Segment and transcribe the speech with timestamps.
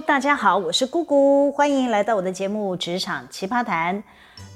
[0.00, 3.96] 大家好，我是姑姑，欢迎来到我的节目《职场奇葩谈》。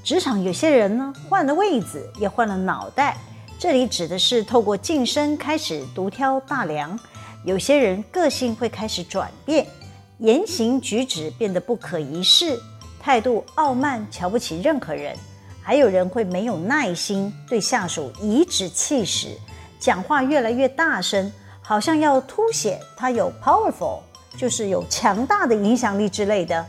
[0.02, 3.16] 职场有些人呢，换了位子，也换了脑袋。
[3.58, 6.98] 这里指的是透过晋升开始独挑大梁。
[7.44, 9.66] 有些人个性会开始转变，
[10.18, 12.58] 言行举止变得不可一世，
[12.98, 15.14] 态度傲慢，瞧不起任何人。
[15.62, 19.36] 还有人会没有耐心，对下属颐指气使，
[19.78, 24.00] 讲话越来越大声，好像要凸显他有 powerful。
[24.36, 26.64] 就是有强大的影响力之类的，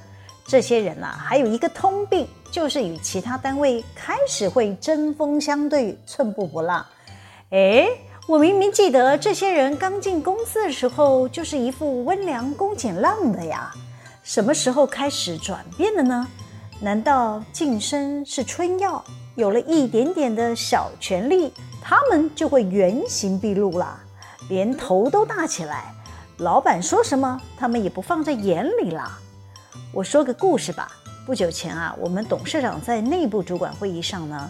[0.46, 6.86] 这些人啊，还有一个通病，就是与其他单位开始会针锋相对、寸步不让。
[7.50, 7.88] 诶，
[8.28, 13.72] 我明明记得这些人刚进公司的时候就是一副温良恭俭让的呀，
[14.24, 16.28] 什么时候开始转变的呢？
[16.80, 19.04] 难道晋升是春药，
[19.36, 24.00] 有了一点点的小权力，他们就会原形毕露了，
[24.50, 25.94] 连头都大起来？
[26.38, 29.18] 老板说什么，他们也不放在眼里啦。
[29.92, 30.92] 我说个故事吧。
[31.26, 34.50] 不久前啊，我们董事长在内部主管会议上呢，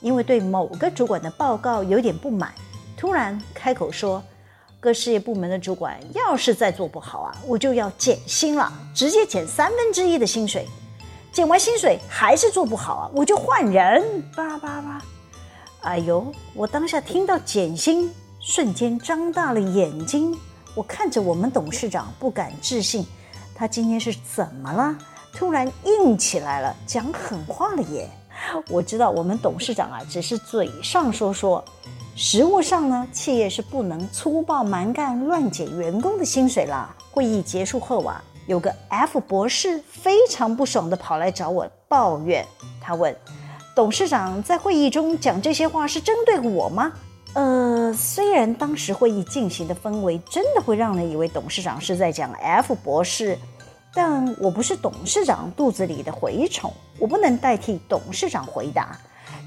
[0.00, 2.52] 因为对某个主管的报告有点不满，
[2.96, 4.22] 突然开口说
[4.80, 10.66] ：“各事业部门的主管要是再做不好啊，我就要减薪了，直接减三分之一的薪水。
[11.30, 15.00] 减完薪水还是做不好啊，我就换人。”叭叭叭。
[15.82, 20.36] 哎呦，我当下听到减薪，瞬间张大了眼睛。
[20.78, 23.04] 我看着我们董事长，不敢置信，
[23.52, 24.96] 他今天是怎么了？
[25.34, 28.08] 突然硬起来了，讲狠话了耶！
[28.70, 31.64] 我知道我们董事长啊，只是嘴上说说，
[32.14, 36.94] 实物上呢，企业是不能粗暴蛮干、乱减员工的薪水啦。
[37.10, 42.46] 会议结束后啊，有个 F 博士非常不爽地跑来找我抱怨，
[42.80, 43.12] 他问
[43.74, 46.92] 董事长在会议中讲这些话是针对我吗？
[47.34, 53.38] 呃，虽然当时会议进行的氛围真的会让人以为董事长是在讲 F 博士，
[53.94, 58.98] 但我不是董事长肚子里的蛔虫，我不能代替董事长回答。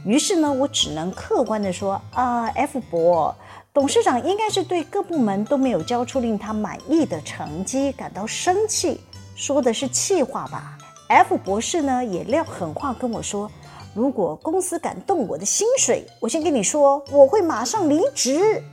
[0.06, 3.36] 于是呢，我只能客观地说啊，F 博，
[3.74, 9.02] 董事长应该是对各部门都没有交出令他满意的成绩感到生气，
[9.36, 10.78] 说的是气话吧
[11.10, 13.52] ？F 博士呢也撂狠话跟我说。
[13.94, 18.64] 如果公司敢动我的薪水，我先跟你说，我会马上离职。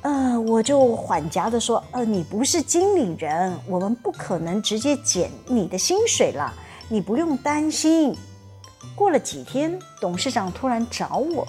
[0.00, 6.52] 呃，我就缓颊的说，呃，你不是经理人，我们不可能直接减你的薪水了，
[6.88, 8.16] 你不用担心。
[8.96, 11.46] 过了几天，董事长突然找我，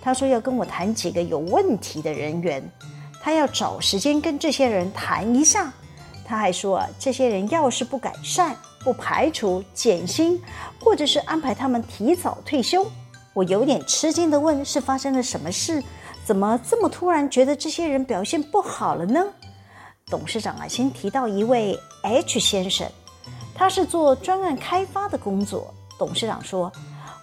[0.00, 2.62] 他说要跟我谈几个有问题的人员，
[3.20, 5.72] 他要找时间跟这些人谈一下。
[6.24, 8.56] 他还说，这些人要是不改善。
[8.84, 10.40] 不排除减薪，
[10.80, 12.86] 或者是安排他们提早退休。
[13.34, 15.82] 我有点吃惊地问：“是发生了什么事？
[16.24, 19.24] 怎么这么突然觉得这些人表现不好了呢？”
[20.06, 22.86] 董事长啊，先提到一位 H 先生，
[23.54, 25.72] 他是做专案开发的工作。
[25.98, 26.70] 董事长说：“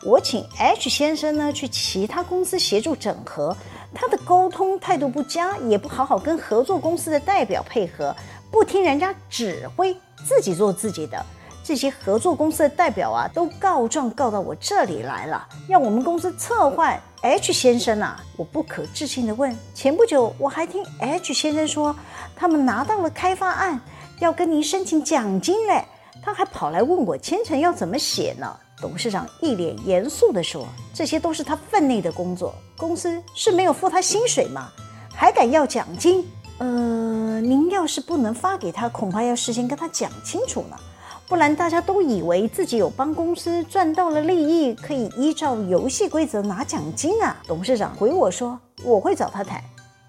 [0.04, 3.56] 我请 H 先生呢去其他公司协助整合，
[3.94, 8.16] 他的沟通态度不佳，也不好好跟合作公司的代表配合，
[8.50, 11.24] 不听人家指挥，自己做自己的。”
[11.70, 18.20] 这些合作公司的代表啊，都告状告到我这里来了，让我们公司撤换 H 先生啊！
[18.36, 21.96] 我不可置信地问：前不久我还听 H 先生说，
[22.36, 23.80] 他们拿到了开发案，
[24.18, 25.86] 要跟您申请奖金嘞，
[26.24, 28.52] 他还跑来问我签程要怎么写呢？
[28.82, 34.70] 董事长一脸严肃地说：“这些都是他分内的工作，公司是没有付他薪水吗？
[35.14, 36.28] 还敢要奖金？
[36.58, 40.76] 呃，您要是不能发给他，恐怕要事先跟他讲清楚呢。”
[41.30, 47.38] 不然大家都以为自己有帮公司赚到了利益，可以依照游戏规则拿奖金啊！
[47.48, 49.64] 董事长回我说：“我会找他谈。”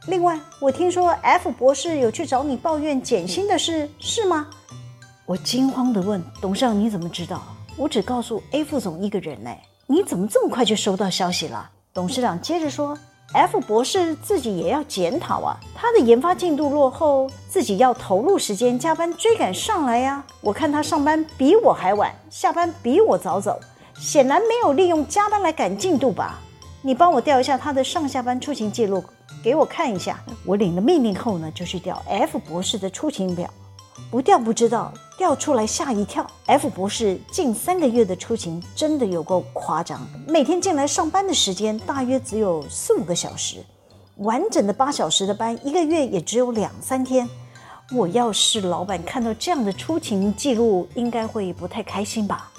[0.08, 4.46] 另外，我听说 F 博士有去找你抱怨减薪的事，是吗？
[5.26, 7.42] 我惊慌地问董事长：“你怎么知道？
[7.76, 9.54] 我只告诉 A 副总一个人呢，
[9.86, 12.96] 你怎么这么快就收到消息了？”董事长接着说。
[13.32, 20.24] F 博士自己也要检讨啊，他的研发进度落后，自己要投入时间加班追赶上来呀。
[20.40, 23.60] 我看他上班比我还晚，下班比我早走，
[23.94, 26.40] 显然没有利用加班来赶进度吧？
[26.82, 29.04] 你帮我调一下他的上下班出勤记录，
[29.44, 30.18] 给我看一下。
[30.44, 33.48] 我领了命令后呢，就去调 F 博士的出勤表。
[34.08, 36.24] 不调不知道，调出来吓一跳。
[36.46, 43.64] F 博士近三个月的出勤真的有够夸张，每天进来上班的时间大约只有四五个小时，
[44.18, 47.28] 完整的八小时的班，一个月也只有两三天。
[47.92, 52.50] 我要是老板看到这样的出勤记录，应该会不太开心吧？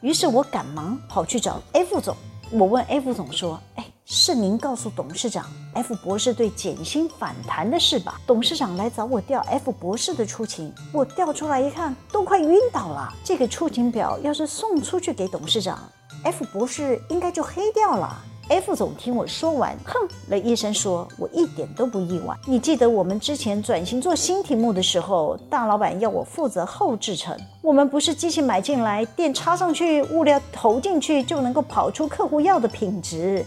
[0.00, 2.16] 于是我赶忙跑去找 F 总，
[2.52, 5.44] 我问 F 总说：“哎。”是您告诉董事长
[5.74, 8.18] F 博士对减薪反弹的事吧？
[8.26, 13.12] 董事长来找我调 F 博士的出勤，我调出来一看，都快晕倒了。
[13.22, 15.78] 这个出勤表要是送出去给董事长
[16.24, 18.18] ，F 博士应该就黑掉了。
[18.48, 22.34] F 总听我说完，哼了一声，说：“我一点都不意外。
[22.46, 27.38] 你记得我们之前转型做新题目的时候，大老板要我负责后制程。
[27.60, 33.44] 我们不是机器买进来，电插上去，物料投进去就能够跑出客户要的品质。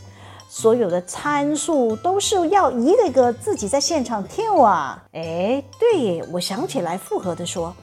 [0.53, 5.01] 所有的参数都是要一个一个自己在现场跳啊。
[5.13, 7.73] 哎，对，我想起来，附和的说。”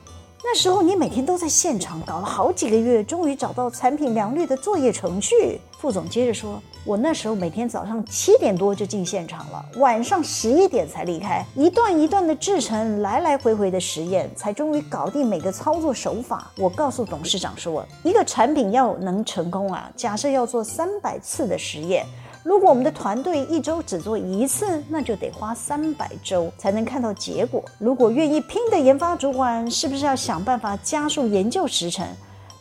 [0.45, 5.59] 那时候你每天都在现场搞了好几个月，终于找到产品良率的作业程序。
[5.79, 22.05] 副总接着说：“我那时候每天早上七点多就进现场了，晚上十一点才离开，一段一段的制成，来来回回的实验，才终于搞定每个操作手法。”我告诉董事长说：“一个产品要能成功啊，假设要做三百次的实验。”
[22.45, 27.63] 如果我们的团队一周只做一次，那就得花三百周才能看到结果。
[27.79, 32.07] 如果愿意拼的研发主管，是不是要想办法加速研究时程，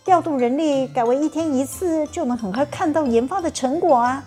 [0.03, 4.23] 调度人力，改为一天一次，就能很快看到研发的成果啊？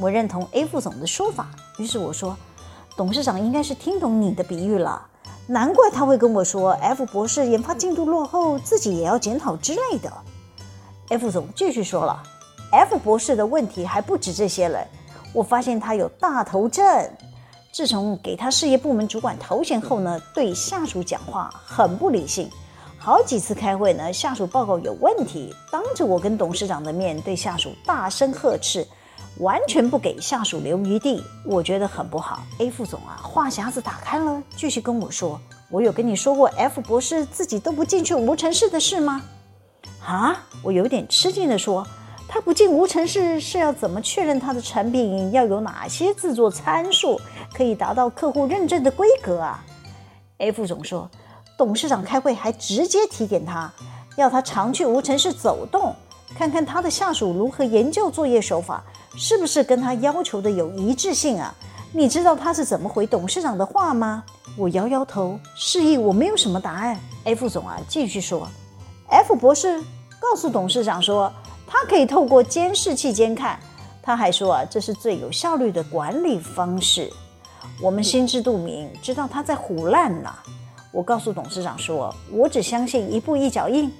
[0.00, 1.48] 我认同 A 副总的说法，
[1.78, 2.36] 于是我说，
[2.96, 5.06] 董事长应该是听懂你的比喻了，
[5.46, 10.12] 难怪他会跟我说 F 博士研发进度落后，自己也要检讨之类的。
[11.10, 12.22] F 总继续说了。
[12.72, 14.86] F 博士的问题还不止这些了，
[15.32, 16.84] 我发现他有大头症。
[17.72, 22.50] 自从给他事业部门主管头衔后呢，对下属讲话很不理性。
[22.98, 28.86] 好几次开会呢，下属报告有问题，当着我跟董事长的面对下属大声呵斥，
[29.38, 32.42] 完全不给下属留余地，我觉得很不好。
[32.58, 35.38] A 副总啊，话匣子打开了，继续跟我说
[35.70, 39.22] ：“我有跟你说过 F 博士自己都不进去无尘室的事吗？”
[40.02, 41.86] 啊，我有点吃惊地说。
[42.28, 47.18] 他不进无尘室是要怎么确认他的产品要有哪些制作参数
[47.54, 49.64] 可以达到客户认证的规格啊
[50.38, 51.08] ？A 副总说，
[51.56, 53.72] 董事长开会还直接提点他，
[54.16, 55.94] 要他常去无尘室走动，
[56.36, 58.84] 看看他的下属如何研究作业手法，
[59.16, 61.54] 是不是跟他要求的有一致性啊？
[61.92, 64.22] 你知道他是怎么回董事长的话吗？
[64.58, 66.98] 我摇摇头，示意我没有什么答案。
[67.24, 68.46] A 副总啊，继续说
[69.08, 69.80] ，F 博士
[70.20, 71.32] 告诉董事长说。
[71.66, 73.58] 他可以透过监视器监看，
[74.02, 77.10] 他还说啊，这是最有效率的管理方式。
[77.82, 80.32] 我们心知肚明，知道他在唬烂呢。
[80.92, 83.92] 我告诉董事长说，我只相信一步一脚印。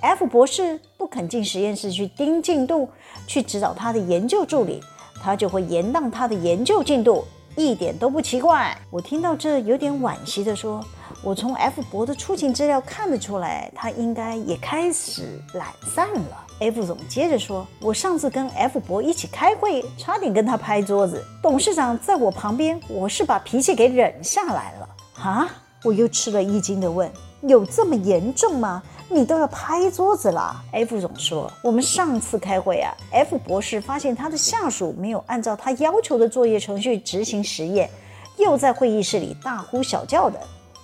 [0.00, 2.88] F 博士不肯进实验室去盯进度，
[3.26, 4.80] 去指导他的研究助理，
[5.22, 7.24] 他就会延宕他的研究进度，
[7.56, 8.74] 一点都不奇怪。
[8.90, 10.82] 我听到这有点惋惜的说。
[11.22, 16.46] 我从 F 博的出勤资料看得出来，他应该也开始懒散了。
[16.60, 21.22] F 总接着说：“我上次跟 F 博一起开会，差点跟他拍桌子。
[21.42, 24.88] 董事长在我旁边，我是把脾气给忍下来了。”
[25.22, 25.46] 啊！
[25.82, 27.10] 我又吃了一惊的问
[27.42, 28.82] ：“有这么严重吗？
[29.10, 37.90] 你都要拍桌子了？”F 总说：“我们上次开会啊，F 博士发现他的下属没有按照他要求的作业程序执行实验，
[38.38, 40.40] 又在会议室里大呼小叫的。”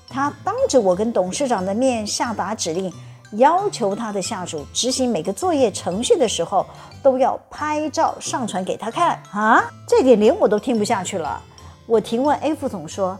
[0.09, 2.93] 他当着我跟董事长的面下达指令，
[3.33, 6.65] 要求他的下属执行每个作业程序的时候
[7.03, 9.63] 都要拍照上传给他看啊！
[9.87, 11.43] 这点连我都听不下去了。
[11.87, 13.19] 我提问 A 副总说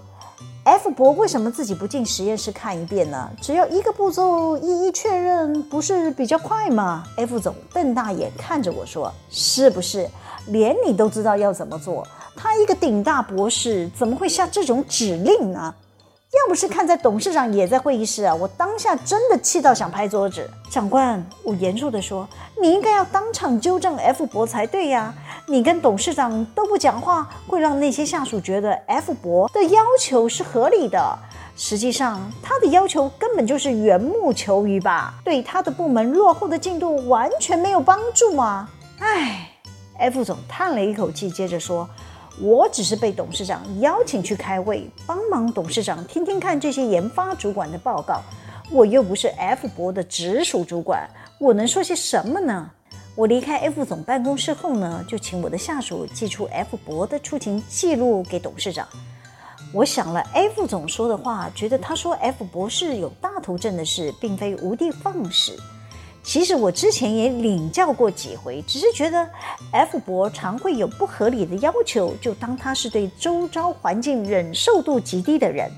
[0.65, 3.31] ：“F 博为什么自己不进实验室看一遍呢？
[3.41, 10.09] 只要一个步骤一一确认，不是比较快吗？”F 总瞪大眼看着我说：“是不是？
[10.49, 12.07] 连你都知道要怎么做？
[12.37, 15.75] 他一个顶大博士怎么会下这种指令呢？”
[16.37, 20.49] 要不是看在董事长也在会议室啊，我当下真的气到想拍桌子。
[20.71, 22.29] 长官，我严肃地说，
[22.61, 25.15] 你应该要当场纠正 F 博才对呀。
[25.47, 31.19] 你跟董事长都不讲话，会让那些下属觉得 F 博的要求是合理的。
[31.57, 38.69] 实际上，他的要求根本就是缘木求鱼吧，对他的部门落后的进度完全没有帮助吗。
[38.99, 39.49] 唉
[39.99, 41.89] ，F 总叹了一口气，接着说。
[42.41, 48.21] 我只是被董事长邀请去开会，帮忙董事长听听看这些研发主管的报告。
[48.71, 52.71] 我又不是 F 博的直属主管，我能说些什么呢？
[53.15, 58.87] 我离开 F 总办公室后呢，就请我的下属寄出 F 博的出勤记录给董事长。
[59.73, 65.57] 我想了 F 总说的话，觉得他说 F 博士有大头症的事，并非无的放矢。
[66.27, 69.31] 其实我之前也领教过几回，只是觉得
[69.71, 75.71] F 博常会有不合理的要求，就当他是对周遭环境忍受度极低的人，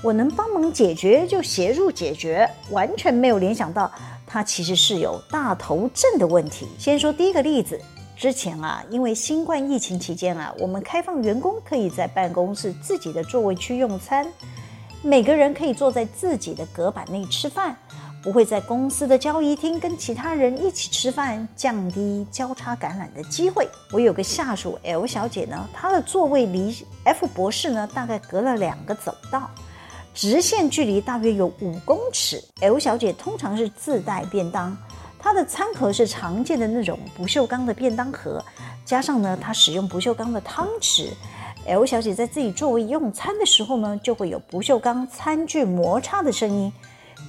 [0.00, 3.90] 我能帮忙解决就协助解决，完全没有联想到
[4.24, 6.68] 他其实是有大头症的问题。
[6.78, 7.78] 先说第一个例子，
[8.16, 14.24] 之前啊，因为新冠疫情期间啊，我们开放员工可以在办公室自己的座位区用餐，
[15.02, 17.76] 每个人可以坐在自己的隔板内吃饭，
[18.22, 23.68] 不会在公司的交易厅跟其他人一起吃饭，降低交叉感染的机会。
[23.92, 29.48] 我有个下属 L 小姐呢，她的座位离 F 博士呢大概隔了两个走道，
[30.14, 32.42] 直线距离大约有五公尺。
[32.60, 34.76] L 小姐通常是自带便当。
[35.18, 38.44] 她的餐盒是常见的那种不锈钢的便当盒，
[38.84, 41.08] 加上呢，她使用不锈钢的汤匙。
[41.66, 46.72] L 小姐在自己座位用餐的时候呢，就会有不锈钢餐具摩擦的声音。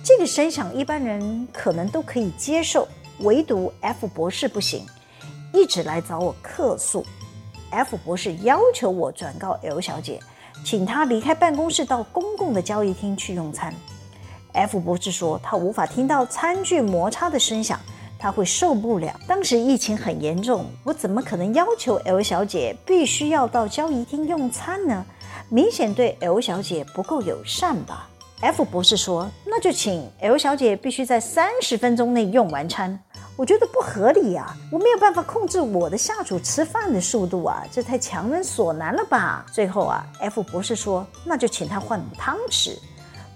[0.03, 2.87] 这个声响一般人可能都可以接受，
[3.19, 4.85] 唯独 F 博士不行，
[5.53, 7.05] 一直来找我客诉。
[7.69, 10.19] F 博士要求我转告 L 小姐，
[10.65, 13.73] 请她离开办公室到公共的交易厅去用餐。
[14.51, 17.79] F 博士说，他无法听到餐具摩擦的声响，
[18.17, 19.15] 他会受不了。
[19.27, 25.05] 当时疫情很严重，我怎么可能要求 L 小姐必须要到交易厅用餐呢？
[25.49, 28.08] 明显对 L 小姐不够友善吧
[28.41, 32.97] ？F 博士说，那就请 L 小姐必须在三十分钟内用完餐。
[33.35, 39.45] 我觉得不合理呀，我没有办法控制我的下属吃饭的速度啊，这太强人所难了吧？
[39.53, 42.77] 最后啊，F 博士说，那就请他换汤匙。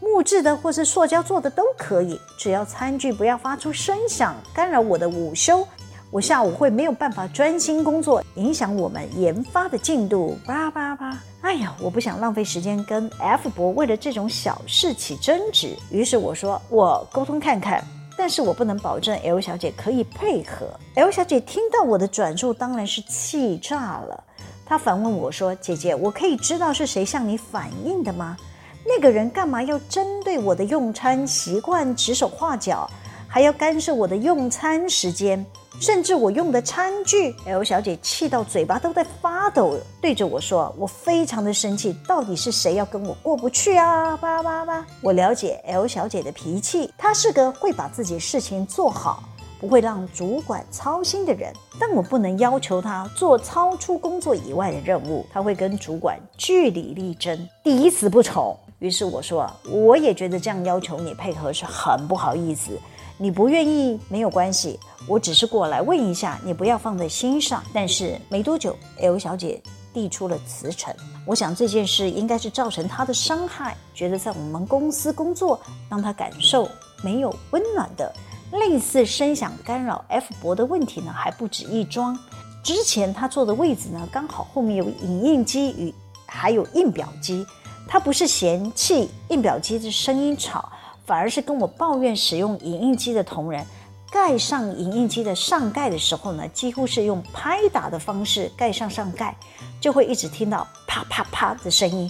[0.02, 5.66] 木质的或是塑胶做的都可以，只要餐具不要发出声响，干扰我的午休，
[6.14, 10.38] 我下午会没有办法专心工作，影响我们研发的进度。
[10.46, 11.18] 叭叭叭！
[11.42, 17.84] 哎呀，我不想浪费时间跟 F 博为了这种小事起争执，于是我说我沟通看看，
[18.16, 20.68] 但是我不能保证 L 小姐可以配合。
[20.94, 24.24] L 小姐听到我的转述，当然是气炸了，
[24.68, 28.38] 她反问我说：“姐姐，我可以知道是谁向你反映的吗？”
[28.86, 32.88] 那个人干嘛要针对我的用餐习惯指手画脚，
[33.34, 35.44] 还要干涉我的用餐时间，
[35.80, 44.86] 甚至我用的餐具？L 小姐气到嘴巴都在发抖，对着我说：“我非常的生气，到底是谁要跟我过不去啊？”叭叭叭！
[45.02, 49.24] 我了解 L 小姐的脾气，她是个会把自己事情做好，
[49.60, 58.56] 不会让主管操心的人，但我不能要求她做超出工作以外的任务，她会跟主管据理力争，第一词不从。
[58.78, 62.78] 于是我说，我也觉得这样要求你配合是很不好意思。
[63.18, 67.64] 你不愿意没有关系，我只是过来问一下，你不要放在心上。
[67.74, 69.62] 但是没多久，L 小姐
[69.94, 70.94] 递出了辞呈。
[71.26, 76.68] 我想这件事应该是造成她的伤害，觉得在我们公司工作让她感受
[77.04, 78.14] 没有温暖的。
[78.52, 82.18] 类似声响干扰 F 博的问题呢，还不止一桩。
[82.64, 85.94] 之前他坐的位置呢，刚好后面有影印机与
[86.26, 87.46] 还有印表机。
[87.88, 90.72] 他不是嫌弃印表机的声音吵，
[91.06, 93.66] 反而是跟我抱怨使用影印机的同仁
[94.12, 99.36] 盖上影印机的上盖的时候呢，几乎是用拍打的方式盖上上盖，
[99.82, 102.08] 就会一直听到啪啪啪的声音；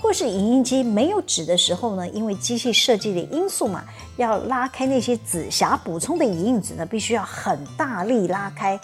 [0.00, 3.84] 或是影印机没有纸的时候呢，因为机器设计的因素嘛，
[4.16, 8.76] 要拉开那些紫霞补充的影印纸呢，必须要很大力拉开；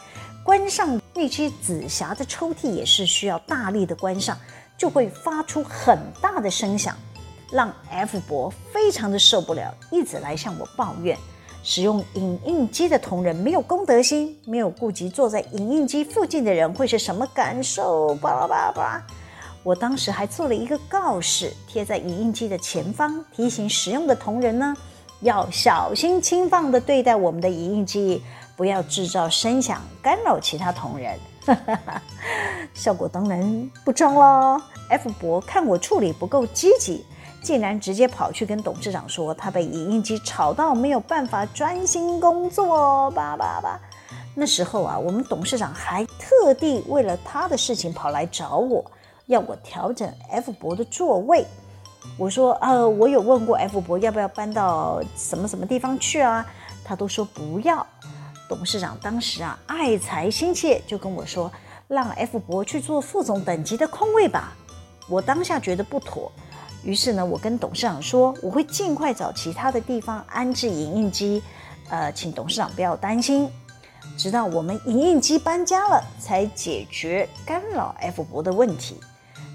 [0.44, 4.36] 关上那些紫霞的抽屉也是需要大力的关上。
[4.78, 6.96] 就会发出很大的声响，
[7.50, 11.16] 让 F 博非常的受不了，一直来向我抱怨，
[11.62, 18.14] 使用影印机的同仁没有公德心，没有顾及坐在影印机附近的人会是什么感受。
[18.16, 19.06] 巴拉巴拉巴拉，
[19.62, 24.74] 我当时还做了一个告示，贴在影印机的前方，提醒使用的同仁呢，
[25.20, 28.22] 要小心轻放的对待我们的影印机，
[28.56, 31.18] 不要制造声响干扰其他同仁。
[32.74, 34.60] 效果当然不彰了。
[34.88, 37.04] F 博看我处理不够积极，
[37.42, 43.10] 竟然直接跑去跟董事长说，他被影印机吵到没有办法专心工作。
[43.12, 43.80] 叭叭叭。
[44.34, 48.84] 那时候啊，我们董事长还特地为了他的事情跑来找我，
[49.26, 51.44] 要我调整 F 博的座位。
[52.16, 56.46] 我说，呃，我有问过 F 博要不要搬到什么什么地方去啊？
[56.84, 57.84] 他都说不要。
[58.48, 61.50] 董事长当时啊，爱才心切，就跟我说，
[61.88, 64.56] 让 F 博去做副总等级的空位吧。
[65.08, 66.30] 我当下觉得不妥，
[66.82, 71.42] 于是呢，我跟董事长说，我会尽快找其他的地方安置影印机，
[71.88, 73.48] 呃，请董事长不要担心。
[74.16, 78.98] 直到我们影印机搬家了，才解决干扰 F 博的问题。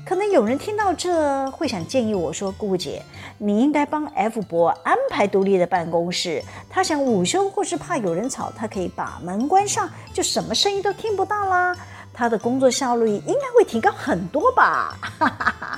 [0.05, 3.01] 可能有人听到这会想建议我说：“顾姐，
[3.39, 6.43] 你应该帮 F 博安排独立的办公室。
[6.69, 11.75] 他想午休或是怕有人吵，他可以把门关上，就什么声音都听不到啦。
[12.13, 15.74] 他的工作效率应该会提高很多吧？”哈哈哈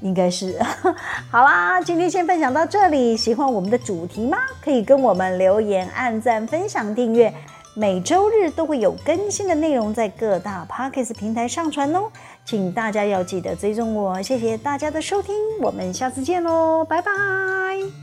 [0.00, 0.58] 应该是。
[1.30, 3.16] 好啦，今天先分享到这里。
[3.16, 4.38] 喜欢我们的主题吗？
[4.62, 7.32] 可以跟我们留言、按赞、分享、订阅。
[7.74, 12.04] 每周日都会有更新的内容在各大 Podcast 平台上传哦，
[12.42, 14.22] 请大家要记得追踪我。
[14.22, 17.95] 谢谢大家的收听，我们下次见喽，拜拜。